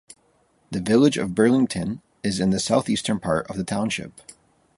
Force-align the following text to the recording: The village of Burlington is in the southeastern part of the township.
The 0.71 0.81
village 0.81 1.19
of 1.19 1.35
Burlington 1.35 2.01
is 2.23 2.39
in 2.39 2.49
the 2.49 2.59
southeastern 2.59 3.19
part 3.19 3.45
of 3.51 3.55
the 3.55 3.63
township. 3.63 4.13